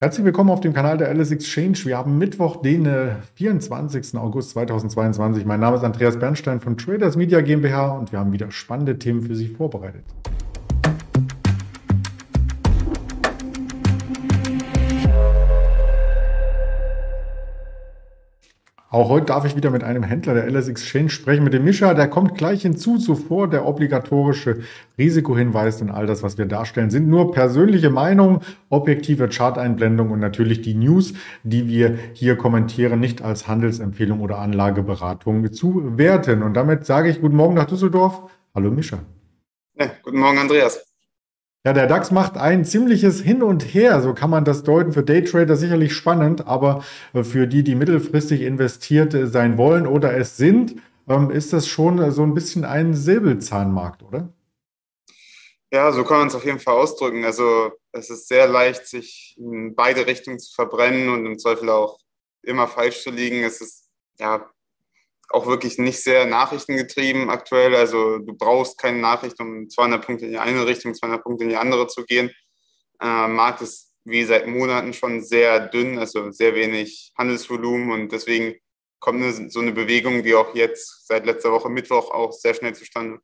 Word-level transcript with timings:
Herzlich 0.00 0.24
willkommen 0.24 0.50
auf 0.50 0.60
dem 0.60 0.74
Kanal 0.74 0.96
der 0.96 1.08
Alice 1.08 1.32
Exchange. 1.32 1.78
Wir 1.82 1.98
haben 1.98 2.18
Mittwoch, 2.18 2.62
den 2.62 2.88
24. 3.34 4.14
Äh, 4.14 4.18
August 4.18 4.50
2022. 4.50 5.44
Mein 5.44 5.58
Name 5.58 5.76
ist 5.76 5.82
Andreas 5.82 6.16
Bernstein 6.16 6.60
von 6.60 6.76
Traders 6.76 7.16
Media 7.16 7.40
GmbH 7.40 7.88
und 7.98 8.12
wir 8.12 8.20
haben 8.20 8.30
wieder 8.30 8.52
spannende 8.52 8.96
Themen 8.96 9.22
für 9.22 9.34
Sie 9.34 9.48
vorbereitet. 9.48 10.04
Auch 18.90 19.10
heute 19.10 19.26
darf 19.26 19.44
ich 19.44 19.54
wieder 19.54 19.70
mit 19.70 19.84
einem 19.84 20.02
Händler 20.02 20.32
der 20.32 20.46
LS 20.50 20.68
Exchange 20.68 21.10
sprechen, 21.10 21.44
mit 21.44 21.52
dem 21.52 21.64
Mischa. 21.64 21.92
Der 21.92 22.08
kommt 22.08 22.38
gleich 22.38 22.62
hinzu. 22.62 22.96
Zuvor 22.96 23.48
der 23.48 23.66
obligatorische 23.66 24.62
Risikohinweis 24.96 25.82
und 25.82 25.90
all 25.90 26.06
das, 26.06 26.22
was 26.22 26.38
wir 26.38 26.46
darstellen, 26.46 26.88
sind 26.88 27.06
nur 27.06 27.32
persönliche 27.32 27.90
Meinungen, 27.90 28.40
objektive 28.70 29.28
Charteinblendungen 29.28 30.14
und 30.14 30.20
natürlich 30.20 30.62
die 30.62 30.74
News, 30.74 31.12
die 31.42 31.68
wir 31.68 31.98
hier 32.14 32.36
kommentieren, 32.36 32.98
nicht 32.98 33.20
als 33.20 33.46
Handelsempfehlung 33.46 34.20
oder 34.20 34.38
Anlageberatung 34.38 35.52
zu 35.52 35.98
werten. 35.98 36.42
Und 36.42 36.54
damit 36.54 36.86
sage 36.86 37.10
ich 37.10 37.20
guten 37.20 37.36
Morgen 37.36 37.56
nach 37.56 37.66
Düsseldorf. 37.66 38.22
Hallo 38.54 38.70
Mischa. 38.70 39.00
Ja, 39.78 39.90
guten 40.02 40.18
Morgen, 40.18 40.38
Andreas. 40.38 40.87
Ja, 41.66 41.72
der 41.72 41.86
DAX 41.86 42.12
macht 42.12 42.36
ein 42.36 42.64
ziemliches 42.64 43.20
Hin 43.20 43.42
und 43.42 43.62
Her, 43.62 44.00
so 44.00 44.14
kann 44.14 44.30
man 44.30 44.44
das 44.44 44.62
deuten. 44.62 44.92
Für 44.92 45.02
Daytrader 45.02 45.56
sicherlich 45.56 45.92
spannend, 45.92 46.46
aber 46.46 46.84
äh, 47.14 47.24
für 47.24 47.46
die, 47.46 47.64
die 47.64 47.74
mittelfristig 47.74 48.42
investiert 48.42 49.12
äh, 49.14 49.26
sein 49.26 49.58
wollen 49.58 49.86
oder 49.86 50.16
es 50.16 50.36
sind, 50.36 50.76
ähm, 51.08 51.30
ist 51.30 51.52
das 51.52 51.66
schon 51.66 51.98
äh, 51.98 52.12
so 52.12 52.22
ein 52.22 52.34
bisschen 52.34 52.64
ein 52.64 52.94
Säbelzahnmarkt, 52.94 54.02
oder? 54.02 54.32
Ja, 55.72 55.92
so 55.92 56.04
kann 56.04 56.18
man 56.18 56.28
es 56.28 56.34
auf 56.34 56.44
jeden 56.44 56.60
Fall 56.60 56.74
ausdrücken. 56.74 57.24
Also 57.24 57.72
es 57.92 58.08
ist 58.08 58.28
sehr 58.28 58.46
leicht, 58.46 58.86
sich 58.86 59.34
in 59.36 59.74
beide 59.74 60.06
Richtungen 60.06 60.38
zu 60.38 60.54
verbrennen 60.54 61.10
und 61.10 61.26
im 61.26 61.38
Zweifel 61.38 61.68
auch 61.70 61.98
immer 62.42 62.68
falsch 62.68 63.02
zu 63.02 63.10
liegen. 63.10 63.42
Es 63.42 63.60
ist 63.60 63.90
ja 64.18 64.48
auch 65.30 65.46
wirklich 65.46 65.78
nicht 65.78 66.02
sehr 66.02 66.26
nachrichtengetrieben 66.26 67.30
aktuell. 67.30 67.74
Also 67.74 68.18
du 68.18 68.34
brauchst 68.34 68.78
keine 68.78 68.98
Nachricht, 68.98 69.38
um 69.40 69.68
200 69.68 70.04
Punkte 70.04 70.24
in 70.26 70.32
die 70.32 70.38
eine 70.38 70.66
Richtung, 70.66 70.94
200 70.94 71.22
Punkte 71.22 71.44
in 71.44 71.50
die 71.50 71.56
andere 71.56 71.86
zu 71.86 72.04
gehen. 72.04 72.30
Äh, 73.00 73.28
Markt 73.28 73.62
ist 73.62 73.92
wie 74.04 74.24
seit 74.24 74.46
Monaten 74.46 74.94
schon 74.94 75.22
sehr 75.22 75.60
dünn, 75.60 75.98
also 75.98 76.30
sehr 76.30 76.54
wenig 76.54 77.12
Handelsvolumen 77.18 77.92
und 77.92 78.12
deswegen 78.12 78.54
kommt 79.00 79.22
eine, 79.22 79.50
so 79.50 79.60
eine 79.60 79.72
Bewegung 79.72 80.24
wie 80.24 80.34
auch 80.34 80.54
jetzt 80.54 81.06
seit 81.06 81.26
letzter 81.26 81.52
Woche 81.52 81.68
Mittwoch 81.68 82.10
auch 82.10 82.32
sehr 82.32 82.54
schnell 82.54 82.74
zustande. 82.74 83.20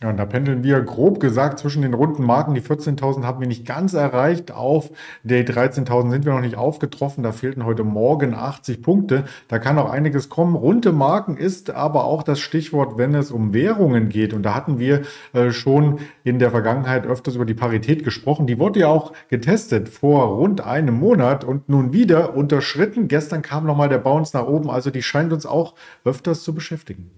Ja, 0.00 0.10
und 0.10 0.16
da 0.16 0.26
pendeln 0.26 0.62
wir 0.62 0.80
grob 0.80 1.18
gesagt 1.18 1.58
zwischen 1.58 1.82
den 1.82 1.92
runden 1.92 2.22
Marken. 2.22 2.54
Die 2.54 2.60
14.000 2.62 3.24
haben 3.24 3.40
wir 3.40 3.48
nicht 3.48 3.66
ganz 3.66 3.94
erreicht. 3.94 4.52
Auf 4.52 4.92
der 5.24 5.44
13.000 5.44 6.10
sind 6.10 6.24
wir 6.24 6.32
noch 6.34 6.40
nicht 6.40 6.54
aufgetroffen. 6.54 7.24
Da 7.24 7.32
fehlten 7.32 7.64
heute 7.64 7.82
Morgen 7.82 8.32
80 8.32 8.80
Punkte. 8.80 9.24
Da 9.48 9.58
kann 9.58 9.76
auch 9.76 9.90
einiges 9.90 10.28
kommen. 10.28 10.54
Runde 10.54 10.92
Marken 10.92 11.36
ist 11.36 11.70
aber 11.70 12.04
auch 12.04 12.22
das 12.22 12.38
Stichwort, 12.38 12.96
wenn 12.96 13.12
es 13.16 13.32
um 13.32 13.52
Währungen 13.52 14.08
geht. 14.08 14.34
Und 14.34 14.44
da 14.44 14.54
hatten 14.54 14.78
wir 14.78 15.02
äh, 15.32 15.50
schon 15.50 15.98
in 16.22 16.38
der 16.38 16.52
Vergangenheit 16.52 17.04
öfters 17.04 17.34
über 17.34 17.44
die 17.44 17.54
Parität 17.54 18.04
gesprochen. 18.04 18.46
Die 18.46 18.60
wurde 18.60 18.78
ja 18.78 18.86
auch 18.86 19.12
getestet 19.28 19.88
vor 19.88 20.36
rund 20.36 20.60
einem 20.60 20.94
Monat 20.94 21.42
und 21.42 21.68
nun 21.68 21.92
wieder 21.92 22.36
unterschritten. 22.36 23.08
Gestern 23.08 23.42
kam 23.42 23.66
nochmal 23.66 23.88
der 23.88 23.98
Bounce 23.98 24.36
nach 24.36 24.46
oben. 24.46 24.70
Also 24.70 24.90
die 24.90 25.02
scheint 25.02 25.32
uns 25.32 25.44
auch 25.44 25.74
öfters 26.04 26.44
zu 26.44 26.54
beschäftigen. 26.54 27.10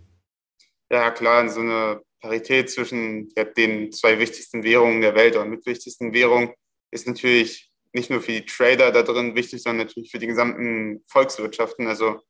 Ja, 0.90 1.10
klar, 1.10 1.46
so 1.50 1.60
eine 1.60 2.00
Parität 2.20 2.70
zwischen 2.70 3.32
den 3.56 3.92
zwei 3.92 4.18
wichtigsten 4.18 4.62
Währungen 4.62 5.00
der 5.00 5.14
Welt 5.14 5.36
oder 5.36 5.46
mitwichtigsten 5.46 6.12
Währungen 6.12 6.52
ist 6.90 7.06
natürlich 7.06 7.70
nicht 7.92 8.10
nur 8.10 8.20
für 8.20 8.32
die 8.32 8.46
Trader 8.46 8.92
da 8.92 9.02
drin 9.02 9.34
wichtig, 9.34 9.62
sondern 9.62 9.86
natürlich 9.86 10.10
für 10.10 10.18
die 10.18 10.26
gesamten 10.26 11.02
Volkswirtschaften. 11.06 11.86
Also 11.86 12.20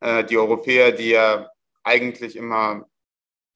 äh, 0.00 0.24
die 0.24 0.36
Europäer, 0.36 0.92
die 0.92 1.10
ja 1.10 1.48
eigentlich 1.84 2.36
immer 2.36 2.86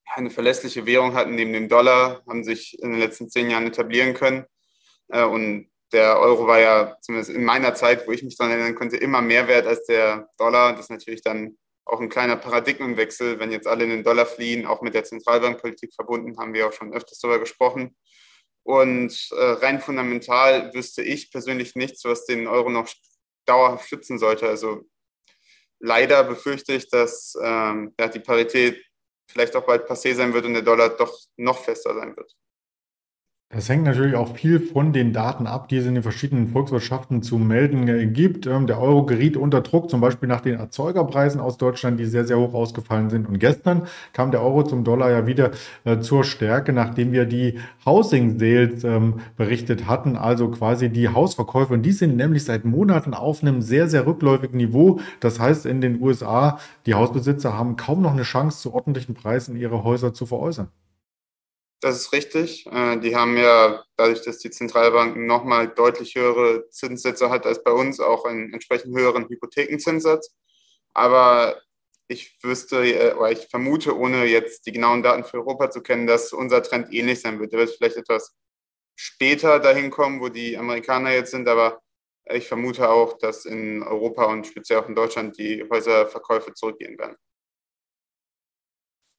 eine 0.07 0.31
verlässliche 0.31 0.87
Währung 0.87 1.15
hatten 1.15 1.35
neben 1.35 1.53
dem 1.53 1.69
Dollar, 1.69 2.23
haben 2.27 2.45
sich 2.45 2.79
in 2.81 2.93
den 2.93 3.01
letzten 3.01 3.29
zehn 3.29 3.51
Jahren 3.51 3.67
etablieren 3.67 4.15
können. 4.15 4.45
Äh, 5.09 5.25
und 5.25 5.71
der 5.93 6.19
Euro 6.19 6.47
war 6.47 6.61
ja 6.61 6.97
zumindest 7.01 7.31
in 7.31 7.45
meiner 7.45 7.75
Zeit, 7.75 8.07
wo 8.07 8.13
ich 8.13 8.23
mich 8.23 8.37
daran 8.37 8.53
erinnern 8.53 8.75
konnte, 8.75 8.97
immer 8.97 9.23
mehr 9.23 9.49
wert 9.49 9.67
als 9.67 9.85
der 9.87 10.29
Dollar. 10.39 10.73
Das 10.73 10.87
ist 10.87 10.91
natürlich 10.91 11.23
dann 11.23 11.57
auch 11.87 12.01
ein 12.01 12.09
kleiner 12.09 12.37
Paradigmenwechsel, 12.37 13.39
wenn 13.39 13.53
jetzt 13.53 13.67
alle 13.67 13.85
in 13.85 13.91
den 13.91 14.05
Dollar 14.05 14.27
fliehen, 14.27 14.67
auch 14.67 14.83
mit 14.83 14.95
der 14.95 15.05
Zentralbankpolitik 15.05 15.95
verbunden, 15.95 16.39
haben 16.39 16.55
wir 16.55 16.67
auch 16.67 16.73
schon 16.73 16.93
öfters 16.93 17.19
darüber 17.19 17.41
gesprochen. 17.41 17.95
Und 18.63 19.29
äh, 19.33 19.45
rein 19.45 19.81
fundamental 19.81 20.73
wüsste 20.73 21.03
ich 21.03 21.31
persönlich 21.31 21.75
nichts, 21.75 22.05
was 22.05 22.25
den 22.25 22.47
Euro 22.47 22.71
noch 22.71 22.89
dauerhaft 23.45 23.89
schützen 23.89 24.19
sollte. 24.19 24.49
Also 24.49 24.87
leider 25.79 26.25
befürchte 26.25 26.73
ich, 26.73 26.89
dass 26.89 27.37
ähm, 27.43 27.95
ja, 28.01 28.09
die 28.09 28.21
Parität 28.21 28.83
vielleicht 29.31 29.55
auch 29.57 29.67
bald 29.67 29.87
passé 29.87 30.15
sein 30.15 30.33
wird 30.33 30.47
und 30.47 30.55
der 30.55 30.63
Dollar 30.63 30.89
doch 30.91 31.15
noch 31.37 31.63
fester 31.63 31.95
sein 31.95 32.17
wird. 32.17 32.35
Das 33.55 33.69
hängt 33.69 33.85
natürlich 33.85 34.17
auch 34.17 34.35
viel 34.35 34.59
von 34.59 34.93
den 34.93 35.13
Daten 35.13 35.47
ab, 35.47 35.69
die 35.69 35.77
es 35.77 35.87
in 35.87 35.95
den 35.95 36.03
verschiedenen 36.03 36.49
Volkswirtschaften 36.49 37.23
zu 37.23 37.39
melden 37.39 37.87
äh, 37.87 38.05
gibt. 38.07 38.49
Ähm, 38.49 38.67
der 38.67 38.81
Euro 38.81 39.07
geriet 39.07 39.37
unter 39.37 39.61
Druck, 39.61 39.91
zum 39.91 40.01
Beispiel 40.01 40.29
nach 40.29 40.41
den 40.41 40.59
Erzeugerpreisen 40.59 41.41
aus 41.41 41.57
Deutschland, 41.57 42.01
die 42.01 42.05
sehr, 42.05 42.25
sehr 42.25 42.37
hoch 42.37 42.53
ausgefallen 42.53 43.11
sind. 43.11 43.29
Und 43.29 43.39
gestern 43.39 43.83
kam 44.13 44.33
der 44.33 44.43
Euro 44.43 44.65
zum 44.65 44.83
Dollar 44.83 45.09
ja 45.09 45.29
wieder 45.29 45.53
äh, 45.85 46.01
zur 46.01 46.25
Stärke, 46.25 46.73
nachdem 46.73 47.13
wir 47.13 47.27
die 47.27 47.61
Housing 47.87 48.41
Sales 48.41 48.83
ähm, 48.83 49.21
berichtet 49.37 49.87
hatten, 49.87 50.17
also 50.17 50.49
quasi 50.49 50.89
die 50.89 51.09
Hausverkäufe. 51.09 51.75
Und 51.75 51.83
die 51.83 51.93
sind 51.93 52.17
nämlich 52.17 52.43
seit 52.43 52.65
Monaten 52.65 53.15
auf 53.15 53.41
einem 53.41 53.63
sehr, 53.63 53.87
sehr 53.87 54.05
rückläufigen 54.05 54.57
Niveau. 54.57 54.99
Das 55.21 55.39
heißt, 55.39 55.65
in 55.65 55.81
den 55.81 56.03
USA, 56.03 56.59
die 56.87 56.95
Hausbesitzer 56.95 57.57
haben 57.57 57.77
kaum 57.77 58.03
noch 58.03 58.15
eine 58.15 58.23
Chance, 58.23 58.63
zu 58.63 58.75
ordentlichen 58.75 59.15
Preisen 59.15 59.55
ihre 59.57 59.85
Häuser 59.85 60.13
zu 60.13 60.27
veräußern. 60.27 60.67
Das 61.85 61.97
ist 61.97 62.13
richtig. 62.15 62.65
Äh, 62.73 62.97
die 63.01 63.15
haben 63.15 63.37
ja, 63.37 63.85
dadurch, 63.99 64.23
dass 64.23 64.39
die 64.39 64.49
Zentralbank 64.51 65.19
nochmal 65.19 65.69
deutlich 65.69 66.15
höhere 66.15 66.67
Zinssätze 66.71 67.29
hat 67.29 67.45
als 67.45 67.63
bei 67.63 67.73
uns, 67.73 68.01
auch 68.01 68.25
einen 68.25 68.55
entsprechend 68.55 68.97
höheren 68.97 69.29
Hypothekenzinssatz. 69.29 70.35
Aber 70.95 71.61
ich 72.09 72.39
wüsste, 72.43 72.79
äh, 72.87 73.13
oder 73.13 73.33
ich 73.33 73.49
vermute, 73.49 73.99
ohne 73.99 74.25
jetzt 74.25 74.65
die 74.67 74.73
genauen 74.73 75.03
Daten 75.03 75.25
für 75.25 75.37
Europa 75.39 75.71
zu 75.71 75.83
kennen, 75.83 76.07
dass 76.07 76.33
unser 76.33 76.63
Trend 76.63 76.91
ähnlich 76.91 77.21
sein 77.21 77.39
wird. 77.39 77.53
Der 77.53 77.59
wird 77.61 77.77
vielleicht 77.77 77.99
etwas 77.99 78.35
später 78.97 79.61
dahin 79.61 79.91
kommen, 79.91 80.23
wo 80.23 80.31
die 80.31 80.57
Amerikaner 80.57 81.13
jetzt 81.13 81.33
sind, 81.33 81.47
aber 81.49 81.83
ich 82.31 82.49
vermute 82.49 82.89
auch, 82.89 83.19
dass 83.19 83.45
in 83.45 83.83
Europa 83.83 84.25
und 84.25 84.47
speziell 84.47 84.79
auch 84.81 84.89
in 84.89 84.95
Deutschland 84.95 85.37
die 85.39 85.63
Häuserverkäufe 85.71 86.55
zurückgehen 86.55 86.99
werden. 86.99 87.17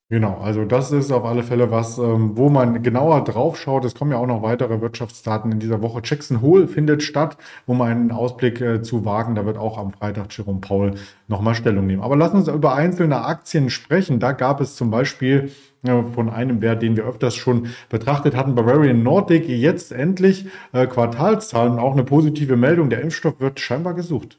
Genau, 0.09 0.37
also 0.37 0.65
das 0.65 0.91
ist 0.91 1.11
auf 1.11 1.25
alle 1.25 1.41
Fälle 1.41 1.71
was, 1.71 1.97
ähm, 1.97 2.37
wo 2.37 2.49
man 2.49 2.83
genauer 2.83 3.23
drauf 3.23 3.57
schaut. 3.57 3.85
Es 3.85 3.95
kommen 3.95 4.11
ja 4.11 4.17
auch 4.17 4.27
noch 4.27 4.43
weitere 4.43 4.79
Wirtschaftsdaten 4.79 5.51
in 5.51 5.59
dieser 5.59 5.81
Woche. 5.81 6.01
Jackson 6.03 6.41
Hole 6.43 6.67
findet 6.67 7.01
statt, 7.01 7.37
um 7.65 7.81
einen 7.81 8.11
Ausblick 8.11 8.61
äh, 8.61 8.83
zu 8.83 9.03
wagen. 9.03 9.33
Da 9.33 9.47
wird 9.47 9.57
auch 9.57 9.79
am 9.79 9.93
Freitag 9.93 10.27
Jerome 10.29 10.61
Paul 10.61 10.93
nochmal 11.27 11.55
Stellung 11.55 11.87
nehmen. 11.87 12.03
Aber 12.03 12.15
lass 12.15 12.35
uns 12.35 12.47
über 12.47 12.75
einzelne 12.75 13.25
Aktien 13.25 13.71
sprechen. 13.71 14.19
Da 14.19 14.33
gab 14.33 14.61
es 14.61 14.75
zum 14.75 14.91
Beispiel 14.91 15.49
äh, 15.81 16.03
von 16.13 16.29
einem 16.29 16.61
Wert, 16.61 16.83
den 16.83 16.95
wir 16.95 17.05
öfters 17.05 17.35
schon 17.35 17.69
betrachtet 17.89 18.35
hatten, 18.35 18.53
Bavarian 18.53 19.01
Nordic, 19.01 19.49
jetzt 19.49 19.91
endlich 19.91 20.45
äh, 20.71 20.85
Quartalszahlen, 20.85 21.79
auch 21.79 21.93
eine 21.93 22.03
positive 22.03 22.57
Meldung. 22.57 22.91
Der 22.91 23.01
Impfstoff 23.01 23.39
wird 23.39 23.59
scheinbar 23.59 23.95
gesucht. 23.95 24.37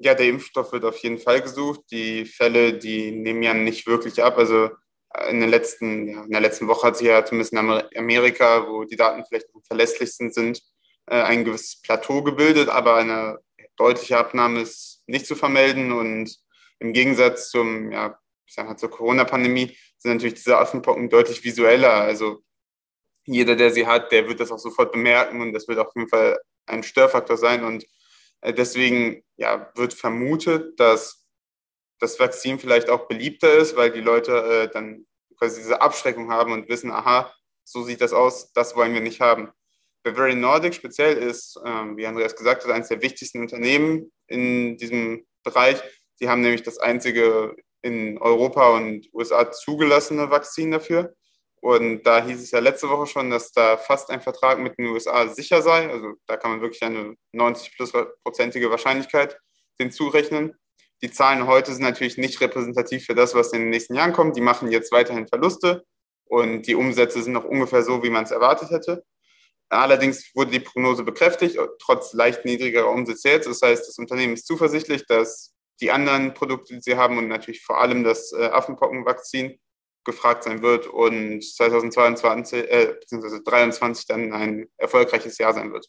Ja, 0.00 0.14
der 0.14 0.28
Impfstoff 0.28 0.72
wird 0.72 0.84
auf 0.84 0.98
jeden 0.98 1.18
Fall 1.18 1.42
gesucht. 1.42 1.80
Die 1.90 2.24
Fälle, 2.24 2.78
die 2.78 3.10
nehmen 3.10 3.42
ja 3.42 3.54
nicht 3.54 3.86
wirklich 3.86 4.22
ab. 4.22 4.38
Also 4.38 4.70
äh, 5.14 5.30
in, 5.30 5.40
den 5.40 5.50
letzten, 5.50 6.08
ja, 6.08 6.24
in 6.24 6.30
der 6.30 6.40
letzten 6.40 6.68
Woche 6.68 6.86
hat 6.86 6.96
sich 6.96 7.08
ja 7.08 7.24
zumindest 7.24 7.52
in 7.52 7.58
Amerika, 7.58 8.68
wo 8.68 8.84
die 8.84 8.96
Daten 8.96 9.24
vielleicht 9.26 9.46
am 9.54 9.62
verlässlichsten 9.62 10.32
sind, 10.32 10.62
äh, 11.06 11.20
ein 11.22 11.44
gewisses 11.44 11.80
Plateau 11.82 12.22
gebildet, 12.22 12.68
aber 12.68 12.96
eine 12.96 13.38
deutliche 13.76 14.18
Abnahme 14.18 14.60
ist 14.60 15.02
nicht 15.06 15.26
zu 15.26 15.34
vermelden. 15.34 15.92
Und 15.92 16.36
im 16.78 16.92
Gegensatz 16.92 17.50
zum, 17.50 17.90
ja, 17.90 18.18
ich 18.46 18.56
mal, 18.56 18.76
zur 18.76 18.90
Corona-Pandemie 18.90 19.76
sind 19.98 20.14
natürlich 20.14 20.34
diese 20.34 20.58
Affenpocken 20.58 21.10
deutlich 21.10 21.44
visueller. 21.44 21.92
Also 21.92 22.42
jeder, 23.26 23.56
der 23.56 23.70
sie 23.70 23.86
hat, 23.86 24.12
der 24.12 24.26
wird 24.28 24.40
das 24.40 24.50
auch 24.50 24.58
sofort 24.58 24.92
bemerken 24.92 25.40
und 25.40 25.52
das 25.52 25.68
wird 25.68 25.78
auf 25.78 25.94
jeden 25.94 26.08
Fall 26.08 26.38
ein 26.66 26.82
Störfaktor 26.82 27.36
sein. 27.36 27.64
Und 27.64 27.84
deswegen 28.44 29.22
ja, 29.36 29.70
wird 29.74 29.94
vermutet, 29.94 30.78
dass 30.78 31.26
das 32.00 32.18
Vakzin 32.20 32.58
vielleicht 32.58 32.90
auch 32.90 33.08
beliebter 33.08 33.52
ist, 33.54 33.76
weil 33.76 33.90
die 33.90 34.00
Leute 34.00 34.32
äh, 34.32 34.68
dann 34.72 35.06
quasi 35.36 35.60
diese 35.60 35.80
Abschreckung 35.80 36.30
haben 36.30 36.52
und 36.52 36.68
wissen, 36.68 36.90
aha, 36.90 37.32
so 37.64 37.82
sieht 37.82 38.00
das 38.00 38.12
aus, 38.12 38.52
das 38.52 38.76
wollen 38.76 38.94
wir 38.94 39.00
nicht 39.00 39.20
haben. 39.20 39.50
Bavarian 40.02 40.40
Nordic 40.40 40.74
speziell 40.74 41.16
ist, 41.16 41.58
ähm, 41.64 41.96
wie 41.96 42.06
Andreas 42.06 42.36
gesagt 42.36 42.64
hat, 42.64 42.70
eines 42.70 42.88
der 42.88 43.02
wichtigsten 43.02 43.40
Unternehmen 43.40 44.10
in 44.26 44.76
diesem 44.76 45.26
Bereich. 45.44 45.82
Sie 46.14 46.28
haben 46.28 46.40
nämlich 46.40 46.62
das 46.62 46.78
einzige 46.78 47.54
in 47.82 48.18
Europa 48.18 48.76
und 48.76 49.08
USA 49.12 49.50
zugelassene 49.50 50.30
Vakzin 50.30 50.70
dafür. 50.70 51.14
Und 51.60 52.04
da 52.04 52.24
hieß 52.24 52.42
es 52.42 52.50
ja 52.50 52.60
letzte 52.60 52.88
Woche 52.88 53.06
schon, 53.06 53.30
dass 53.30 53.52
da 53.52 53.76
fast 53.76 54.10
ein 54.10 54.20
Vertrag 54.20 54.58
mit 54.58 54.78
den 54.78 54.86
USA 54.86 55.28
sicher 55.28 55.62
sei. 55.62 55.90
Also 55.90 56.14
da 56.26 56.36
kann 56.36 56.52
man 56.52 56.60
wirklich 56.60 56.82
eine 56.82 57.14
90 57.32 57.76
plus 57.76 57.92
prozentige 58.22 58.70
Wahrscheinlichkeit 58.70 59.38
hinzurechnen. 59.78 60.54
Die 61.02 61.10
Zahlen 61.10 61.46
heute 61.46 61.72
sind 61.72 61.82
natürlich 61.82 62.18
nicht 62.18 62.40
repräsentativ 62.40 63.04
für 63.04 63.14
das, 63.14 63.34
was 63.34 63.52
in 63.52 63.60
den 63.60 63.70
nächsten 63.70 63.94
Jahren 63.94 64.12
kommt. 64.12 64.36
Die 64.36 64.40
machen 64.40 64.70
jetzt 64.70 64.92
weiterhin 64.92 65.28
Verluste 65.28 65.84
und 66.24 66.62
die 66.62 66.74
Umsätze 66.74 67.22
sind 67.22 67.32
noch 67.32 67.44
ungefähr 67.44 67.82
so, 67.82 68.02
wie 68.02 68.10
man 68.10 68.24
es 68.24 68.30
erwartet 68.30 68.70
hätte. 68.70 69.04
Allerdings 69.70 70.34
wurde 70.34 70.52
die 70.52 70.60
Prognose 70.60 71.04
bekräftigt, 71.04 71.58
trotz 71.80 72.14
leicht 72.14 72.44
niedrigerer 72.44 72.90
Umsätze 72.90 73.28
jetzt. 73.28 73.46
Das 73.46 73.60
heißt, 73.62 73.86
das 73.86 73.98
Unternehmen 73.98 74.34
ist 74.34 74.46
zuversichtlich, 74.46 75.06
dass 75.06 75.54
die 75.80 75.90
anderen 75.90 76.34
Produkte, 76.34 76.74
die 76.74 76.80
sie 76.80 76.96
haben 76.96 77.18
und 77.18 77.28
natürlich 77.28 77.62
vor 77.62 77.80
allem 77.80 78.02
das 78.02 78.32
äh, 78.32 78.46
Affenpockenvakzin 78.46 79.60
gefragt 80.08 80.44
sein 80.44 80.62
wird 80.62 80.86
und 80.86 81.44
2022 81.44 82.58
äh, 82.58 82.94
bzw. 83.00 83.28
2023 83.44 84.06
dann 84.06 84.32
ein 84.32 84.66
erfolgreiches 84.78 85.38
Jahr 85.38 85.54
sein 85.54 85.72
wird. 85.72 85.86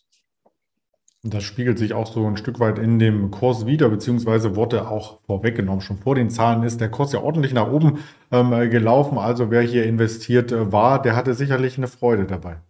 Das 1.24 1.44
spiegelt 1.44 1.78
sich 1.78 1.94
auch 1.94 2.12
so 2.12 2.26
ein 2.26 2.38
Stück 2.38 2.60
weit 2.62 2.80
in 2.80 2.98
dem 2.98 3.30
Kurs 3.30 3.66
wieder, 3.66 3.90
beziehungsweise 3.90 4.56
wurde 4.56 4.88
auch 4.88 5.22
vorweggenommen. 5.26 5.82
Schon 5.82 5.98
vor 5.98 6.16
den 6.16 6.30
Zahlen 6.30 6.64
ist 6.64 6.80
der 6.80 6.90
Kurs 6.90 7.12
ja 7.12 7.22
ordentlich 7.22 7.52
nach 7.52 7.70
oben 7.70 8.04
ähm, 8.32 8.52
gelaufen. 8.70 9.18
Also 9.18 9.52
wer 9.52 9.62
hier 9.62 9.84
investiert 9.84 10.54
äh, 10.54 10.72
war, 10.72 11.02
der 11.02 11.18
hatte 11.18 11.34
sicherlich 11.34 11.78
eine 11.78 11.90
Freude 11.90 12.26
dabei. 12.26 12.62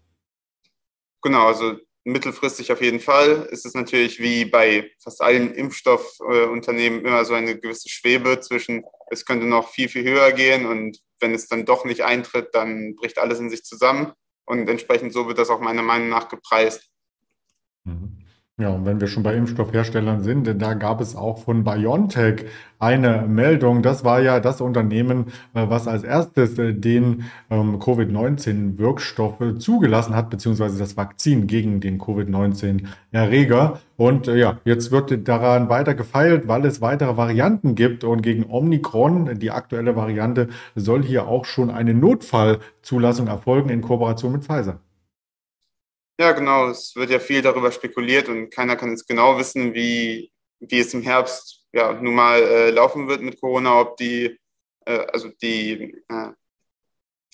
Genau, 1.22 1.48
also 1.48 1.76
mittelfristig 2.06 2.72
auf 2.72 2.82
jeden 2.82 3.00
Fall 3.00 3.48
ist 3.52 3.66
es 3.66 3.76
natürlich 3.76 4.20
wie 4.20 4.46
bei 4.46 4.90
fast 5.04 5.22
allen 5.22 5.54
Impfstoffunternehmen 5.54 7.06
immer 7.06 7.26
so 7.26 7.36
eine 7.36 7.60
gewisse 7.60 7.90
Schwebe 7.90 8.40
zwischen, 8.40 8.84
es 9.12 9.26
könnte 9.26 9.46
noch 9.46 9.70
viel, 9.70 9.90
viel 9.90 10.04
höher 10.04 10.32
gehen 10.32 10.66
und 10.66 10.98
wenn 11.20 11.34
es 11.34 11.48
dann 11.48 11.66
doch 11.66 11.86
nicht 11.86 12.04
eintritt, 12.04 12.54
dann 12.54 12.96
bricht 12.96 13.18
alles 13.18 13.40
in 13.40 13.50
sich 13.50 13.64
zusammen 13.64 14.14
und 14.46 14.68
entsprechend 14.68 15.14
so 15.14 15.28
wird 15.28 15.38
das 15.38 15.50
auch 15.50 15.60
meiner 15.60 15.82
Meinung 15.82 16.10
nach 16.10 16.28
gepreist. 16.28 16.90
Ja, 18.60 18.72
und 18.72 18.86
wenn 18.86 19.00
wir 19.00 19.08
schon 19.08 19.24
bei 19.24 19.36
Impfstoffherstellern 19.36 20.22
sind, 20.22 20.46
denn 20.46 20.60
da 20.60 20.74
gab 20.74 21.00
es 21.00 21.16
auch 21.16 21.38
von 21.38 21.64
BioNTech 21.64 22.44
eine 22.78 23.22
Meldung. 23.26 23.82
Das 23.82 24.04
war 24.04 24.20
ja 24.20 24.42
das 24.42 24.60
Unternehmen, 24.60 25.28
äh, 25.54 25.66
was 25.70 25.88
als 25.88 26.04
erstes 26.04 26.60
äh, 26.60 26.74
den 26.74 27.24
ähm, 27.50 27.80
Covid-19-Wirkstoff 27.80 29.60
zugelassen 29.60 30.14
hat, 30.14 30.30
beziehungsweise 30.30 30.78
das 30.78 30.98
Vakzin 30.98 31.48
gegen 31.48 31.80
den 31.80 32.00
Covid-19-Erreger. 32.00 33.80
Und 33.96 34.28
äh, 34.28 34.36
ja, 34.36 34.58
jetzt 34.66 34.92
wird 34.92 35.26
daran 35.30 35.70
weiter 35.70 35.96
gefeilt, 35.96 36.50
weil 36.50 36.66
es 36.66 36.82
weitere 36.82 37.16
Varianten 37.16 37.76
gibt. 37.76 38.04
Und 38.04 38.22
gegen 38.22 38.44
Omikron, 38.44 39.40
die 39.40 39.52
aktuelle 39.52 39.96
Variante, 39.96 40.50
soll 40.76 41.04
hier 41.04 41.30
auch 41.30 41.46
schon 41.46 41.70
eine 41.70 41.94
Notfallzulassung 41.94 43.28
erfolgen 43.28 43.70
in 43.70 43.80
Kooperation 43.82 44.34
mit 44.34 44.44
Pfizer. 44.44 44.80
Ja, 46.20 46.34
genau. 46.34 46.68
Es 46.70 46.96
wird 46.96 47.10
ja 47.12 47.20
viel 47.20 47.42
darüber 47.42 47.72
spekuliert 47.72 48.28
und 48.28 48.50
keiner 48.50 48.76
kann 48.76 48.90
jetzt 48.90 49.08
genau 49.08 49.38
wissen, 49.38 49.74
wie, 49.74 50.32
wie 50.60 50.80
es 50.80 50.94
im 50.94 51.02
Herbst 51.02 51.66
ja 51.72 51.94
nun 51.94 52.14
mal 52.14 52.42
äh, 52.42 52.70
laufen 52.72 53.08
wird 53.08 53.22
mit 53.22 53.40
Corona, 53.40 53.80
ob 53.80 53.96
die, 53.96 54.38
äh, 54.86 55.06
also 55.14 55.30
die 55.42 55.96
äh, 56.10 56.32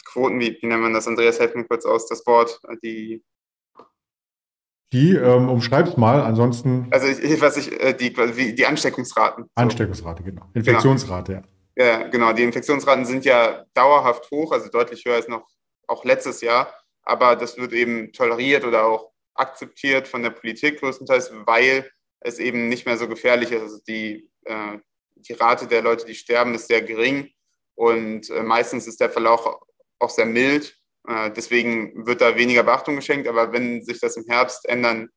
Quoten, 0.06 0.40
wie, 0.40 0.58
wie 0.62 0.68
nennt 0.68 0.84
man 0.84 0.94
das? 0.94 1.08
Andreas, 1.08 1.40
helft 1.40 1.56
mir 1.56 1.66
kurz 1.66 1.84
aus, 1.86 2.08
das 2.08 2.26
Wort, 2.28 2.60
die 2.84 3.24
die, 4.94 5.16
ähm, 5.16 5.50
umschreib's 5.50 5.98
mal, 5.98 6.22
ansonsten. 6.22 6.88
Also 6.92 7.08
ich, 7.08 7.20
ich, 7.20 7.82
äh, 7.82 7.94
die, 7.94 8.56
die 8.56 8.66
Ansteckungsraten. 8.66 9.46
Ansteckungsrate, 9.56 10.24
genau. 10.24 10.42
genau. 10.42 10.52
Infektionsrate, 10.54 11.34
genau. 11.34 11.48
ja. 11.76 12.02
Ja, 12.02 12.08
genau. 12.08 12.32
Die 12.32 12.44
Infektionsraten 12.44 13.04
sind 13.04 13.26
ja 13.26 13.66
dauerhaft 13.74 14.30
hoch, 14.32 14.54
also 14.54 14.70
deutlich 14.70 15.04
höher 15.04 15.16
als 15.16 15.28
noch 15.28 15.46
auch 15.88 16.06
letztes 16.06 16.40
Jahr 16.42 16.72
aber 17.06 17.36
das 17.36 17.58
wird 17.58 17.74
eben 17.74 18.12
toleriert 18.12 18.66
oder 18.66 18.86
auch 18.86 19.12
akzeptiert 19.36 20.08
von 20.08 20.24
der 20.24 20.32
Politik 20.32 20.80
größtenteils, 20.80 21.32
weil 21.46 21.90
es 22.22 22.40
eben 22.40 22.68
nicht 22.68 22.86
mehr 22.86 22.98
so 22.98 23.08
gefährlich 23.08 23.52
ist. 23.52 23.62
Also 23.62 23.80
die, 23.88 24.30
äh, 24.46 24.80
die 25.16 25.34
Rate 25.34 25.68
der 25.68 25.82
Leute, 25.82 26.06
die 26.06 26.16
sterben, 26.16 26.56
ist 26.56 26.68
sehr 26.68 26.82
gering 26.82 27.30
und 27.76 28.30
äh, 28.30 28.42
meistens 28.42 28.88
ist 28.88 29.00
der 29.00 29.10
Verlauf 29.10 29.46
auch 30.00 30.10
sehr 30.10 30.26
mild. 30.26 30.76
Äh, 31.08 31.32
deswegen 31.32 32.06
wird 32.06 32.22
da 32.22 32.36
weniger 32.36 32.64
Beachtung 32.64 32.96
geschenkt. 32.96 33.28
Aber 33.28 33.52
wenn 33.54 33.84
sich 33.84 34.00
das 34.00 34.18
im 34.18 34.26
Herbst 34.26 34.68
ändern 34.68 35.10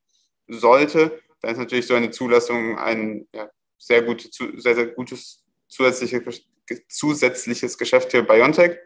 sollte, 0.47 1.21
dann 1.41 1.51
ist 1.51 1.57
natürlich 1.57 1.87
so 1.87 1.95
eine 1.95 2.11
Zulassung 2.11 2.77
ein 2.77 3.27
ja, 3.33 3.49
sehr, 3.77 4.03
gute, 4.03 4.29
sehr, 4.31 4.75
sehr 4.75 4.87
gutes 4.87 5.45
zusätzliches, 5.67 6.41
zusätzliches 6.89 7.77
Geschäft 7.77 8.11
für 8.11 8.23
BioNTech. 8.23 8.77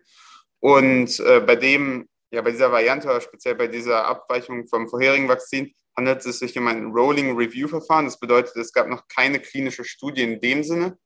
Und 0.59 1.19
äh, 1.19 1.41
bei 1.41 1.55
dem 1.55 2.07
ja, 2.33 2.41
bei 2.41 2.49
dieser 2.49 2.71
Variante, 2.71 3.21
speziell 3.21 3.53
bei 3.53 3.67
dieser 3.67 4.07
Abweichung 4.07 4.67
vom 4.67 4.89
vorherigen 4.89 5.29
Vakzin, 5.29 5.71
handelt 5.95 6.25
es 6.25 6.39
sich 6.39 6.57
um 6.57 6.65
ein 6.67 6.87
Rolling 6.87 7.37
Review 7.37 7.67
Verfahren. 7.67 8.05
Das 8.05 8.19
bedeutet, 8.19 8.55
es 8.55 8.73
gab 8.73 8.87
noch 8.87 9.07
keine 9.07 9.39
klinische 9.39 9.83
Studie 9.83 10.23
in 10.23 10.41
dem 10.41 10.63
Sinne, 10.63 10.97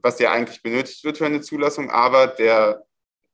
was 0.00 0.20
ja 0.20 0.30
eigentlich 0.30 0.62
benötigt 0.62 1.02
wird 1.02 1.18
für 1.18 1.26
eine 1.26 1.40
Zulassung. 1.40 1.90
Aber 1.90 2.28
der 2.28 2.84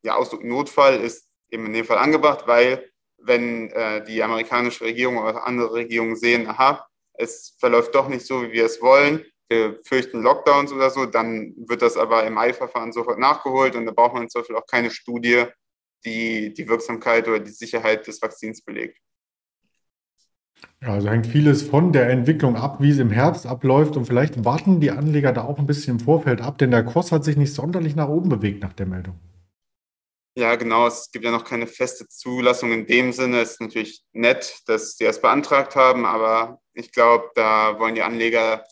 ja, 0.02 0.14
Ausdruck 0.14 0.42
Notfall 0.42 0.98
ist 1.00 1.28
eben 1.50 1.66
in 1.66 1.74
dem 1.74 1.84
Fall 1.84 1.98
angebracht, 1.98 2.46
weil 2.46 2.90
wenn 3.18 3.70
äh, 3.72 4.02
die 4.02 4.22
amerikanische 4.22 4.84
Regierung 4.84 5.18
oder 5.18 5.46
andere 5.46 5.74
Regierungen 5.74 6.16
sehen, 6.16 6.48
aha, 6.48 6.88
es 7.12 7.54
verläuft 7.60 7.94
doch 7.94 8.08
nicht 8.08 8.24
so, 8.24 8.42
wie 8.44 8.52
wir 8.52 8.64
es 8.64 8.80
wollen, 8.80 9.26
wir 9.50 9.78
fürchten 9.84 10.22
Lockdowns 10.22 10.72
oder 10.72 10.88
so, 10.88 11.04
dann 11.04 11.52
wird 11.68 11.82
das 11.82 11.98
aber 11.98 12.24
im 12.24 12.38
Eilverfahren 12.38 12.92
sofort 12.92 13.18
nachgeholt 13.18 13.76
und 13.76 13.84
da 13.84 13.92
braucht 13.92 14.14
man 14.14 14.30
zum 14.30 14.40
Beispiel 14.40 14.56
auch 14.56 14.66
keine 14.66 14.90
Studie, 14.90 15.44
die 16.04 16.52
die 16.52 16.68
Wirksamkeit 16.68 17.28
oder 17.28 17.40
die 17.40 17.50
Sicherheit 17.50 18.06
des 18.06 18.20
Vakzins 18.20 18.62
belegt. 18.62 18.98
Ja, 20.80 20.94
also 20.94 21.08
hängt 21.08 21.26
vieles 21.26 21.62
von 21.62 21.92
der 21.92 22.10
Entwicklung 22.10 22.56
ab, 22.56 22.80
wie 22.80 22.90
es 22.90 22.98
im 22.98 23.10
Herbst 23.10 23.46
abläuft. 23.46 23.96
Und 23.96 24.06
vielleicht 24.06 24.44
warten 24.44 24.80
die 24.80 24.90
Anleger 24.90 25.32
da 25.32 25.44
auch 25.44 25.58
ein 25.58 25.66
bisschen 25.66 25.98
im 25.98 26.04
Vorfeld 26.04 26.40
ab, 26.40 26.58
denn 26.58 26.70
der 26.70 26.84
Kurs 26.84 27.12
hat 27.12 27.24
sich 27.24 27.36
nicht 27.36 27.54
sonderlich 27.54 27.94
nach 27.94 28.08
oben 28.08 28.28
bewegt 28.28 28.62
nach 28.62 28.72
der 28.72 28.86
Meldung. 28.86 29.18
Ja, 30.34 30.56
genau. 30.56 30.86
Es 30.86 31.10
gibt 31.12 31.24
ja 31.24 31.30
noch 31.30 31.44
keine 31.44 31.66
feste 31.66 32.08
Zulassung 32.08 32.72
in 32.72 32.86
dem 32.86 33.12
Sinne. 33.12 33.40
Es 33.40 33.52
ist 33.52 33.60
natürlich 33.60 34.02
nett, 34.12 34.62
dass 34.66 34.96
sie 34.96 35.04
es 35.04 35.20
beantragt 35.20 35.76
haben, 35.76 36.06
aber 36.06 36.60
ich 36.72 36.90
glaube, 36.90 37.30
da 37.34 37.78
wollen 37.78 37.94
die 37.94 38.02
Anleger 38.02 38.64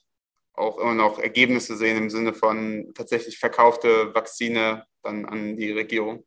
auch 0.54 0.78
immer 0.78 0.94
noch 0.94 1.18
Ergebnisse 1.18 1.76
sehen 1.76 1.96
im 1.96 2.10
Sinne 2.10 2.34
von 2.34 2.92
tatsächlich 2.94 3.38
verkaufte 3.38 4.14
Vakzine 4.14 4.84
dann 5.02 5.26
an 5.26 5.56
die 5.56 5.70
Regierung. 5.70 6.24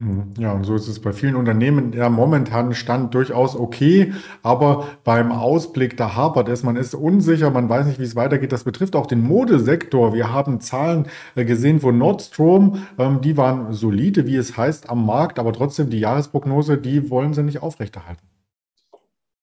Mhm. 0.00 0.32
Ja, 0.38 0.52
und 0.52 0.64
so 0.64 0.74
ist 0.74 0.88
es 0.88 0.98
bei 0.98 1.12
vielen 1.12 1.36
Unternehmen. 1.36 1.92
Der 1.92 2.08
momentane 2.08 2.74
Stand 2.74 3.12
durchaus 3.14 3.54
okay, 3.54 4.14
aber 4.42 4.88
beim 5.04 5.30
Ausblick, 5.30 5.98
da 5.98 6.16
hapert 6.16 6.48
es. 6.48 6.62
Man 6.62 6.76
ist 6.76 6.94
unsicher, 6.94 7.50
man 7.50 7.68
weiß 7.68 7.86
nicht, 7.86 8.00
wie 8.00 8.04
es 8.04 8.16
weitergeht. 8.16 8.50
Das 8.50 8.64
betrifft 8.64 8.96
auch 8.96 9.06
den 9.06 9.20
Modesektor. 9.20 10.14
Wir 10.14 10.32
haben 10.32 10.60
Zahlen 10.62 11.06
äh, 11.34 11.44
gesehen 11.44 11.80
von 11.80 11.98
Nordstrom. 11.98 12.86
Ähm, 12.98 13.20
die 13.20 13.36
waren 13.36 13.74
solide, 13.74 14.26
wie 14.26 14.36
es 14.36 14.56
heißt, 14.56 14.88
am 14.88 15.04
Markt, 15.04 15.38
aber 15.38 15.52
trotzdem 15.52 15.90
die 15.90 16.00
Jahresprognose, 16.00 16.78
die 16.78 17.10
wollen 17.10 17.34
sie 17.34 17.42
nicht 17.42 17.62
aufrechterhalten. 17.62 18.26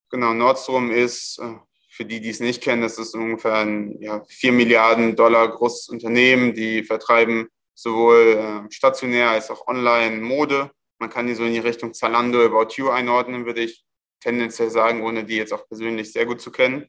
Genau, 0.09 0.33
Nordstrom 0.33 0.89
ist, 0.89 1.39
äh, 1.39 1.53
für 1.91 2.05
die, 2.05 2.19
die 2.19 2.29
es 2.29 2.39
nicht 2.39 2.63
kennen, 2.63 2.81
das 2.81 2.97
ist 2.97 3.13
ungefähr 3.13 3.57
ein 3.57 3.95
ja, 3.99 4.23
4 4.27 4.53
Milliarden 4.53 5.15
Dollar 5.15 5.49
großes 5.49 5.89
Unternehmen. 5.89 6.55
Die 6.55 6.83
vertreiben 6.83 7.47
sowohl 7.77 8.65
äh, 8.67 8.71
stationär 8.71 9.29
als 9.29 9.51
auch 9.51 9.67
online 9.67 10.17
Mode. 10.17 10.71
Man 10.97 11.11
kann 11.11 11.27
die 11.27 11.35
so 11.35 11.43
in 11.43 11.53
die 11.53 11.59
Richtung 11.59 11.93
Zalando, 11.93 12.43
About 12.43 12.73
You 12.75 12.89
einordnen, 12.89 13.45
würde 13.45 13.61
ich 13.61 13.85
tendenziell 14.19 14.71
sagen, 14.71 15.03
ohne 15.03 15.23
die 15.23 15.37
jetzt 15.37 15.53
auch 15.53 15.67
persönlich 15.67 16.11
sehr 16.11 16.25
gut 16.25 16.41
zu 16.41 16.51
kennen. 16.51 16.87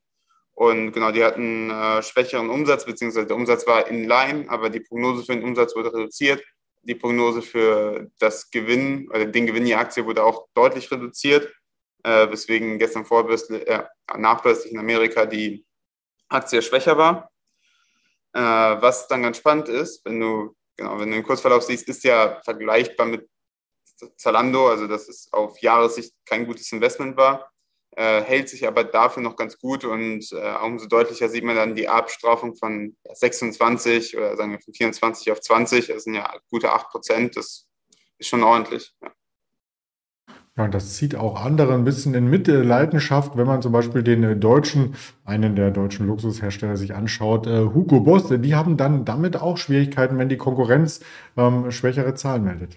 Und 0.52 0.92
genau, 0.92 1.12
die 1.12 1.23
hatten 1.23 1.71
äh, 1.71 2.02
schwächeren 2.02 2.49
Umsatz, 2.49 2.87
beziehungsweise 2.87 3.26
der 3.26 3.37
Umsatz 3.37 3.66
war 3.66 3.87
in 3.87 4.09
line, 4.09 4.47
aber 4.49 4.71
die 4.71 4.80
Prognose 4.80 5.25
für 5.25 5.35
den 5.35 5.45
Umsatz 5.45 5.76
wurde 5.76 5.92
reduziert. 5.92 6.42
Die 6.83 6.95
Prognose 6.95 7.42
für 7.42 8.11
das 8.18 8.50
Gewinn, 8.50 9.11
oder 9.11 9.26
den 9.26 9.47
Gewinn 9.47 9.66
der 9.66 9.78
Aktie 9.80 10.07
wurde 10.07 10.25
auch 10.25 10.49
deutlich 10.54 10.90
reduziert, 10.90 11.52
äh, 12.02 12.30
weswegen 12.30 12.78
gestern 12.78 13.04
vorbörslich, 13.04 13.68
äh, 13.68 13.85
nachbörslich 14.16 14.73
in 14.73 14.78
Amerika 14.78 15.26
die 15.26 15.66
Aktie 16.30 16.62
schwächer 16.62 16.97
war. 16.97 17.30
Äh, 18.33 18.40
was 18.40 19.07
dann 19.07 19.23
ganz 19.23 19.37
spannend 19.37 19.68
ist, 19.68 20.02
wenn 20.07 20.18
du 20.18 20.57
Genau, 20.78 20.99
wenn 21.00 21.11
du 21.11 21.16
den 21.16 21.25
Kursverlauf 21.25 21.64
siehst, 21.64 21.88
ist 21.88 22.04
ja 22.04 22.40
vergleichbar 22.44 23.06
mit 23.06 23.28
Zalando, 24.16 24.68
also 24.68 24.87
dass 24.87 25.08
es 25.08 25.28
auf 25.32 25.61
Jahressicht 25.61 26.14
kein 26.25 26.47
gutes 26.47 26.70
Investment 26.70 27.16
war, 27.16 27.50
äh, 27.97 28.23
hält 28.23 28.49
sich 28.49 28.64
aber 28.64 28.85
dafür 28.85 29.25
noch 29.25 29.35
ganz 29.35 29.58
gut 29.58 29.85
und 29.85 30.30
äh, 30.30 30.54
umso 30.62 30.87
deutlicher 30.87 31.28
sieht 31.28 31.42
man 31.42 31.56
dann 31.56 31.75
die 31.75 31.88
Abstrafung 31.88 32.54
von 32.54 32.97
26 33.12 34.16
oder 34.16 34.37
sagen 34.37 34.52
wir 34.52 34.61
von 34.61 34.73
24 34.73 35.32
auf 35.32 35.40
20, 35.40 35.88
das 35.88 36.04
sind 36.04 36.14
ja 36.14 36.32
gute 36.49 36.70
8 36.70 36.90
Prozent, 36.90 37.37
das 37.37 37.66
ist 38.18 38.28
schon 38.28 38.44
ordentlich. 38.44 38.94
Ja. 39.02 39.12
Ja, 40.58 40.66
das 40.66 40.96
zieht 40.96 41.14
auch 41.14 41.40
andere 41.40 41.72
ein 41.72 41.84
bisschen 41.84 42.14
in 42.14 42.28
Mitleidenschaft, 42.28 43.36
wenn 43.36 43.46
man 43.46 43.62
zum 43.62 43.70
Beispiel 43.70 44.02
den 44.02 44.24
äh, 44.24 44.36
deutschen, 44.36 44.96
einen 45.24 45.54
der 45.54 45.70
deutschen 45.70 46.08
Luxushersteller 46.08 46.76
sich 46.76 46.96
anschaut, 46.96 47.46
äh, 47.46 47.60
Hugo 47.60 48.00
Boss, 48.00 48.24
die 48.28 48.56
haben 48.56 48.76
dann 48.76 49.04
damit 49.04 49.36
auch 49.36 49.56
Schwierigkeiten, 49.56 50.18
wenn 50.18 50.28
die 50.28 50.36
Konkurrenz 50.36 50.98
ähm, 51.36 51.70
schwächere 51.70 52.14
Zahlen 52.14 52.42
meldet. 52.42 52.76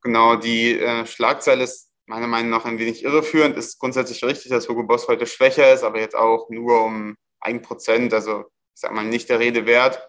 Genau, 0.00 0.36
die 0.36 0.78
äh, 0.78 1.04
Schlagzeile 1.04 1.64
ist 1.64 1.90
meiner 2.06 2.26
Meinung 2.26 2.50
nach 2.50 2.64
ein 2.64 2.78
wenig 2.78 3.04
irreführend. 3.04 3.58
Ist 3.58 3.78
grundsätzlich 3.78 4.24
richtig, 4.24 4.50
dass 4.50 4.66
Hugo 4.66 4.82
Boss 4.84 5.06
heute 5.06 5.26
schwächer 5.26 5.74
ist, 5.74 5.84
aber 5.84 6.00
jetzt 6.00 6.16
auch 6.16 6.48
nur 6.48 6.82
um 6.82 7.14
ein 7.40 7.60
Prozent, 7.60 8.14
also 8.14 8.46
ich 8.74 8.80
sag 8.80 8.92
mal 8.92 9.04
nicht 9.04 9.28
der 9.28 9.38
Rede 9.38 9.66
wert. 9.66 10.08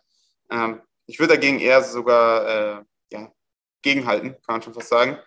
Ähm, 0.50 0.80
ich 1.06 1.20
würde 1.20 1.34
dagegen 1.34 1.60
eher 1.60 1.84
sogar 1.84 2.48
äh, 2.48 2.84
ja, 3.12 3.30
gegenhalten, 3.82 4.38
kann 4.46 4.56
man 4.56 4.62
schon 4.62 4.74
fast 4.74 4.88
sagen, 4.88 5.18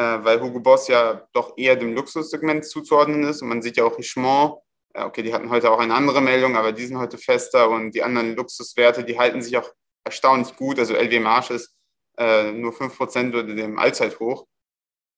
weil 0.00 0.40
Hugo 0.40 0.60
Boss 0.60 0.88
ja 0.88 1.26
doch 1.32 1.56
eher 1.56 1.76
dem 1.76 1.94
Luxussegment 1.94 2.64
zuzuordnen 2.64 3.24
ist. 3.24 3.42
Und 3.42 3.48
man 3.48 3.62
sieht 3.62 3.76
ja 3.76 3.84
auch 3.84 3.98
Richemont, 3.98 4.58
äh, 4.94 5.02
okay, 5.02 5.22
die 5.22 5.32
hatten 5.32 5.50
heute 5.50 5.70
auch 5.70 5.78
eine 5.78 5.94
andere 5.94 6.20
Meldung, 6.20 6.56
aber 6.56 6.72
die 6.72 6.84
sind 6.84 6.98
heute 6.98 7.18
fester. 7.18 7.70
Und 7.70 7.92
die 7.92 8.02
anderen 8.02 8.36
Luxuswerte, 8.36 9.04
die 9.04 9.18
halten 9.18 9.42
sich 9.42 9.56
auch 9.56 9.70
erstaunlich 10.04 10.54
gut. 10.56 10.78
Also 10.78 10.94
LW 10.94 11.20
Marsch 11.20 11.50
ist 11.50 11.74
äh, 12.18 12.52
nur 12.52 12.72
5% 12.72 13.26
unter 13.26 13.42
dem 13.44 13.78
Allzeithoch. 13.78 14.46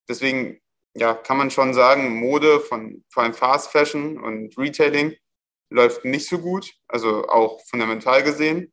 Deswegen 0.09 0.61
ja, 0.95 1.15
kann 1.15 1.37
man 1.37 1.51
schon 1.51 1.75
sagen, 1.75 2.19
Mode 2.21 2.61
von 2.61 3.05
vor 3.11 3.23
allem 3.23 3.35
Fast 3.35 3.71
Fashion 3.71 4.19
und 4.19 4.57
Retailing 4.59 5.15
läuft 5.71 6.05
nicht 6.05 6.29
so 6.29 6.39
gut, 6.39 6.73
also 6.89 7.29
auch 7.29 7.61
fundamental 7.67 8.23
gesehen, 8.23 8.73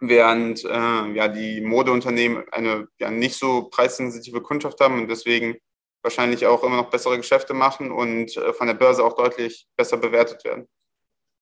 während 0.00 0.64
äh, 0.64 1.12
ja, 1.12 1.28
die 1.28 1.60
Modeunternehmen 1.60 2.44
eine 2.52 2.88
ja, 2.98 3.10
nicht 3.10 3.36
so 3.38 3.68
preissensitive 3.68 4.42
Kundschaft 4.42 4.80
haben 4.80 5.00
und 5.00 5.08
deswegen 5.08 5.56
wahrscheinlich 6.02 6.46
auch 6.46 6.62
immer 6.62 6.76
noch 6.76 6.90
bessere 6.90 7.16
Geschäfte 7.16 7.54
machen 7.54 7.90
und 7.90 8.36
äh, 8.36 8.52
von 8.52 8.66
der 8.66 8.74
Börse 8.74 9.04
auch 9.04 9.14
deutlich 9.14 9.66
besser 9.76 9.96
bewertet 9.96 10.44
werden. 10.44 10.68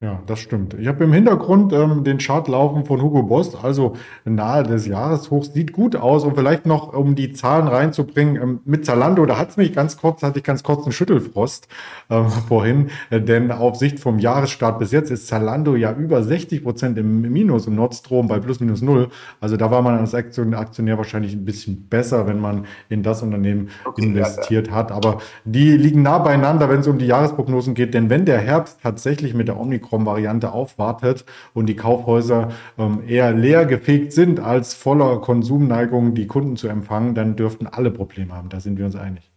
Ja, 0.02 0.22
das 0.26 0.40
stimmt. 0.40 0.74
Ich 0.74 0.88
habe 0.88 1.04
im 1.04 1.12
Hintergrund 1.14 1.72
ähm, 1.72 2.04
den 2.04 2.18
Chart 2.18 2.46
laufen 2.48 2.84
von 2.84 3.00
Hugo 3.00 3.22
Boss, 3.22 3.54
also 3.64 3.94
nahe 4.26 4.62
des 4.62 4.86
Jahreshochs. 4.86 5.54
Sieht 5.54 5.72
gut 5.72 5.96
aus. 5.96 6.22
Und 6.22 6.34
vielleicht 6.34 6.66
noch, 6.66 6.92
um 6.92 7.14
die 7.14 7.32
Zahlen 7.32 7.66
reinzubringen, 7.66 8.36
ähm, 8.36 8.60
mit 8.66 8.84
Zalando, 8.84 9.24
da 9.24 9.38
hat 9.38 9.48
es 9.48 9.56
mich 9.56 9.72
ganz 9.72 9.96
kurz, 9.96 10.22
hatte 10.22 10.40
ich 10.40 10.44
ganz 10.44 10.62
kurz 10.62 10.82
einen 10.82 10.92
Schüttelfrost 10.92 11.68
ähm, 12.10 12.28
vorhin. 12.48 12.90
Äh, 13.08 13.22
denn 13.22 13.50
auf 13.50 13.76
Sicht 13.76 13.98
vom 13.98 14.18
Jahresstart 14.18 14.78
bis 14.78 14.92
jetzt 14.92 15.10
ist 15.10 15.28
Zalando 15.28 15.76
ja 15.76 15.94
über 15.94 16.22
60 16.22 16.62
Prozent 16.62 16.98
im 16.98 17.22
Minus 17.22 17.66
und 17.66 17.76
Nordstrom 17.76 18.28
bei 18.28 18.38
plus 18.38 18.60
minus 18.60 18.82
null. 18.82 19.08
Also 19.40 19.56
da 19.56 19.70
war 19.70 19.80
man 19.80 19.98
als 19.98 20.14
Aktionär 20.14 20.98
wahrscheinlich 20.98 21.32
ein 21.32 21.46
bisschen 21.46 21.88
besser, 21.88 22.26
wenn 22.26 22.38
man 22.38 22.66
in 22.90 23.02
das 23.02 23.22
Unternehmen 23.22 23.70
okay, 23.86 24.04
investiert 24.04 24.66
ja, 24.66 24.72
ja. 24.74 24.78
hat. 24.78 24.92
Aber 24.92 25.22
die 25.46 25.74
liegen 25.74 26.02
nah 26.02 26.18
beieinander, 26.18 26.68
wenn 26.68 26.80
es 26.80 26.86
um 26.86 26.98
die 26.98 27.06
Jahresprognosen 27.06 27.72
geht. 27.72 27.94
Denn 27.94 28.10
wenn 28.10 28.26
der 28.26 28.40
Herbst 28.40 28.80
tatsächlich 28.82 29.32
mit 29.32 29.48
der 29.48 29.58
Omikron 29.58 29.85
Omikron-Variante 29.86 30.52
aufwartet 30.52 31.24
und 31.54 31.66
die 31.66 31.76
Kaufhäuser 31.76 32.52
ähm, 32.78 33.02
eher 33.06 33.32
leer 33.32 33.66
gefegt 33.66 34.12
sind, 34.12 34.40
als 34.40 34.74
voller 34.74 35.20
Konsumneigung 35.20 36.14
die 36.14 36.26
Kunden 36.26 36.56
zu 36.56 36.68
empfangen, 36.68 37.14
dann 37.14 37.36
dürften 37.36 37.66
alle 37.66 37.90
Probleme 37.90 38.34
haben. 38.34 38.48
Da 38.48 38.60
sind 38.60 38.78
wir 38.78 38.84
uns 38.84 38.96
einig. 38.96 39.30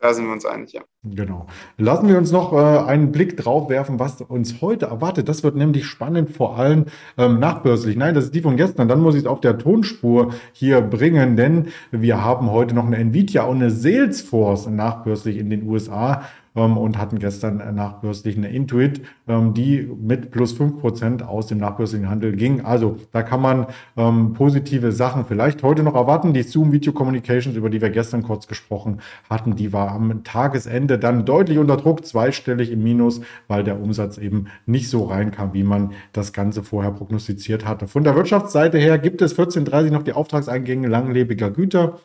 Da 0.00 0.14
sind 0.14 0.26
wir 0.26 0.32
uns 0.32 0.46
einig, 0.46 0.72
ja. 0.72 0.82
Genau. 1.14 1.46
Lassen 1.76 2.08
wir 2.08 2.18
uns 2.18 2.32
noch 2.32 2.52
äh, 2.52 2.56
einen 2.56 3.12
Blick 3.12 3.36
drauf 3.36 3.68
werfen, 3.68 3.98
was 3.98 4.20
uns 4.20 4.60
heute 4.60 4.86
erwartet. 4.86 5.28
Das 5.28 5.42
wird 5.42 5.56
nämlich 5.56 5.86
spannend, 5.86 6.30
vor 6.30 6.58
allem 6.58 6.86
ähm, 7.16 7.38
nachbörslich. 7.38 7.96
Nein, 7.96 8.14
das 8.14 8.24
ist 8.24 8.34
die 8.34 8.42
von 8.42 8.56
gestern. 8.56 8.88
Dann 8.88 9.00
muss 9.00 9.14
ich 9.14 9.22
es 9.22 9.26
auf 9.26 9.40
der 9.40 9.58
Tonspur 9.58 10.32
hier 10.52 10.80
bringen, 10.80 11.36
denn 11.36 11.66
wir 11.90 12.22
haben 12.22 12.50
heute 12.50 12.74
noch 12.74 12.86
eine 12.86 12.96
Nvidia 12.96 13.42
und 13.42 13.56
eine 13.56 13.70
Salesforce 13.70 14.68
nachbörslich 14.68 15.38
in 15.38 15.50
den 15.50 15.68
USA 15.68 16.22
ähm, 16.58 16.76
und 16.76 16.98
hatten 16.98 17.18
gestern 17.18 17.74
nachbörslich 17.74 18.36
eine 18.36 18.48
Intuit, 18.48 19.02
ähm, 19.28 19.54
die 19.54 19.88
mit 20.00 20.30
plus 20.30 20.52
fünf 20.52 20.80
Prozent 20.80 21.22
aus 21.22 21.46
dem 21.46 21.58
nachbörslichen 21.58 22.08
Handel 22.08 22.34
ging. 22.34 22.64
Also 22.64 22.96
da 23.12 23.22
kann 23.22 23.40
man 23.40 23.66
ähm, 23.96 24.32
positive 24.32 24.92
Sachen 24.92 25.24
vielleicht 25.24 25.62
heute 25.62 25.82
noch 25.82 25.94
erwarten. 25.94 26.32
Die 26.32 26.42
Zoom 26.42 26.72
Video 26.72 26.92
Communications, 26.92 27.56
über 27.56 27.70
die 27.70 27.80
wir 27.80 27.90
gestern 27.90 28.22
kurz 28.22 28.48
gesprochen 28.48 29.00
hatten, 29.30 29.56
die 29.56 29.72
war 29.72 29.92
am 29.92 30.24
Tagesende 30.24 30.97
dann 30.98 31.24
deutlich 31.24 31.58
unter 31.58 31.76
Druck, 31.76 32.04
zweistellig 32.04 32.70
im 32.70 32.82
Minus, 32.82 33.20
weil 33.46 33.64
der 33.64 33.80
Umsatz 33.80 34.18
eben 34.18 34.48
nicht 34.66 34.88
so 34.88 35.04
reinkam, 35.04 35.54
wie 35.54 35.64
man 35.64 35.92
das 36.12 36.32
Ganze 36.32 36.62
vorher 36.62 36.92
prognostiziert 36.92 37.66
hatte. 37.66 37.88
Von 37.88 38.04
der 38.04 38.14
Wirtschaftsseite 38.14 38.78
her 38.78 38.98
gibt 38.98 39.22
es 39.22 39.38
14.30 39.38 39.90
noch 39.90 40.02
die 40.02 40.12
Auftragseingänge 40.12 40.88
langlebiger 40.88 41.50
Güter 41.50 41.98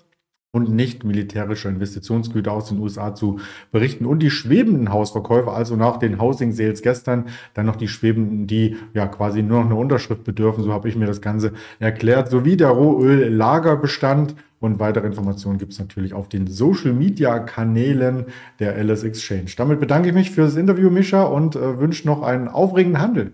und 0.53 0.69
nicht 0.69 1.03
militärische 1.03 1.67
Investitionsgüter 1.67 2.51
aus 2.51 2.69
den 2.69 2.77
USA 2.77 3.15
zu 3.15 3.39
berichten. 3.71 4.05
Und 4.05 4.19
die 4.19 4.29
schwebenden 4.29 4.93
Hausverkäufe, 4.93 5.51
also 5.51 5.75
nach 5.75 5.97
den 5.97 6.21
Housing 6.21 6.51
Sales 6.51 6.83
gestern, 6.83 7.29
dann 7.55 7.65
noch 7.65 7.75
die 7.75 7.87
schwebenden, 7.87 8.45
die 8.45 8.77
ja 8.93 9.07
quasi 9.07 9.41
nur 9.41 9.59
noch 9.59 9.65
eine 9.65 9.75
Unterschrift 9.79 10.23
bedürfen, 10.23 10.63
so 10.63 10.71
habe 10.71 10.87
ich 10.87 10.95
mir 10.95 11.07
das 11.07 11.21
Ganze 11.21 11.53
erklärt, 11.79 12.29
sowie 12.29 12.55
der 12.55 12.69
Rohöl-Lagerbestand. 12.69 14.35
Und 14.59 14.79
weitere 14.79 15.07
Informationen 15.07 15.57
gibt 15.57 15.73
es 15.73 15.79
natürlich 15.79 16.13
auf 16.13 16.29
den 16.29 16.47
Social-Media-Kanälen 16.47 18.27
der 18.59 18.77
LS 18.77 19.03
Exchange. 19.03 19.51
Damit 19.57 19.79
bedanke 19.79 20.09
ich 20.09 20.13
mich 20.13 20.31
für 20.31 20.41
das 20.41 20.55
Interview, 20.55 20.89
Mischa, 20.89 21.23
und 21.23 21.55
äh, 21.55 21.79
wünsche 21.79 22.07
noch 22.07 22.21
einen 22.21 22.47
aufregenden 22.47 23.01
Handel. 23.01 23.33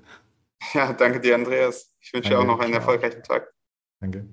Ja, 0.73 0.93
danke 0.93 1.19
dir, 1.19 1.35
Andreas. 1.35 1.93
Ich 1.99 2.13
wünsche 2.13 2.29
dir 2.29 2.39
auch 2.39 2.45
noch 2.45 2.59
einen 2.59 2.73
erfolgreichen 2.73 3.23
Tag. 3.23 3.53
Danke. 3.99 4.25